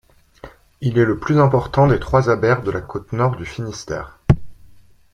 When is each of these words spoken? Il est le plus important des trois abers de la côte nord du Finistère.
Il 0.81 0.97
est 0.97 1.05
le 1.05 1.19
plus 1.19 1.37
important 1.39 1.85
des 1.85 1.99
trois 1.99 2.31
abers 2.31 2.63
de 2.63 2.71
la 2.71 2.81
côte 2.81 3.13
nord 3.13 3.35
du 3.35 3.45
Finistère. 3.45 4.17